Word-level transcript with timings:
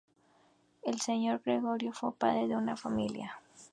El 0.81 0.99
señor 0.99 1.41
Gregorio 1.45 1.93
fue 1.93 2.09
un 2.09 2.15
gran 2.17 2.47
padre 2.47 2.65
de 2.65 2.75
familia 2.75 3.39